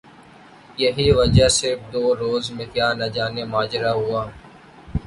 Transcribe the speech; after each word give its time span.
یہی 0.77 1.07
وجہ 1.17 1.47
صرف 1.57 1.79
دو 1.93 2.03
روز 2.21 2.43
میں 2.55 2.67
کیا 2.73 2.87
نجانے 3.01 3.43
ماجرہ 3.53 3.91
ہوا 3.99 4.23